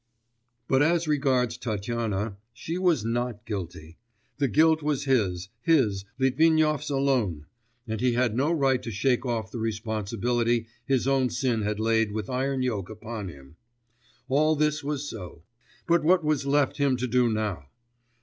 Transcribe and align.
But 0.67 0.81
as 0.81 1.07
regards 1.07 1.57
Tatyana, 1.59 2.35
she 2.53 2.79
was 2.79 3.05
not 3.05 3.45
guilty; 3.45 3.99
the 4.39 4.47
guilt 4.47 4.81
was 4.81 5.03
his, 5.03 5.49
his, 5.61 6.05
Litvinov's 6.17 6.89
alone, 6.89 7.45
and 7.87 8.01
he 8.01 8.13
had 8.13 8.35
no 8.35 8.51
right 8.51 8.81
to 8.81 8.89
shake 8.89 9.27
off 9.27 9.51
the 9.51 9.59
responsibility 9.59 10.65
his 10.87 11.07
own 11.07 11.29
sin 11.29 11.61
had 11.61 11.79
laid 11.79 12.13
with 12.13 12.31
iron 12.31 12.63
yoke 12.63 12.89
upon 12.89 13.29
him.... 13.29 13.57
All 14.27 14.55
this 14.55 14.83
was 14.83 15.07
so; 15.07 15.43
but 15.85 16.03
what 16.03 16.23
was 16.23 16.47
left 16.47 16.77
him 16.77 16.97
to 16.97 17.05
do 17.05 17.29
now? 17.31 17.67